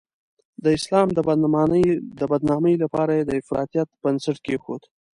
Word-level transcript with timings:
د 0.63 0.65
اسلام 0.77 1.07
د 2.19 2.23
بدنامۍ 2.31 2.73
لپاره 2.83 3.11
یې 3.17 3.23
د 3.25 3.31
افراطیت 3.41 3.89
بنسټ 4.03 4.37
کېښود. 4.45 4.83